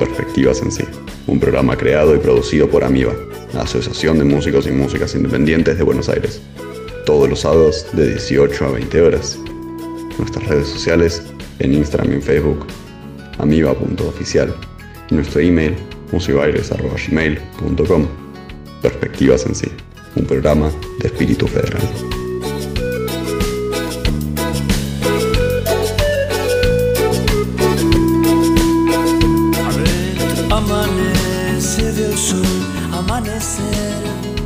Perspectivas 0.00 0.62
en 0.62 0.72
sí, 0.72 0.82
un 1.26 1.38
programa 1.38 1.76
creado 1.76 2.16
y 2.16 2.18
producido 2.18 2.70
por 2.70 2.82
Amiba, 2.84 3.12
la 3.52 3.64
Asociación 3.64 4.16
de 4.18 4.24
Músicos 4.24 4.66
y 4.66 4.70
Músicas 4.70 5.14
Independientes 5.14 5.76
de 5.76 5.84
Buenos 5.84 6.08
Aires, 6.08 6.40
todos 7.04 7.28
los 7.28 7.40
sábados 7.40 7.86
de 7.92 8.08
18 8.08 8.64
a 8.64 8.70
20 8.70 9.02
horas. 9.02 9.38
Nuestras 10.18 10.46
redes 10.48 10.68
sociales 10.68 11.22
en 11.58 11.74
Instagram 11.74 12.12
y 12.12 12.14
en 12.14 12.22
Facebook, 12.22 12.66
amiba.oficial, 13.36 14.54
y 15.10 15.14
nuestro 15.16 15.42
email, 15.42 15.76
musicbailes.gmail.com. 16.12 18.06
Perspectivas 18.80 19.44
en 19.44 19.54
sí, 19.54 19.68
un 20.16 20.24
programa 20.24 20.72
de 21.00 21.08
espíritu 21.08 21.46
federal. 21.46 21.82
seviyorsun 32.00 32.46
ama 32.98 33.16
ne 33.20 33.40
seviyorsun 33.40 34.39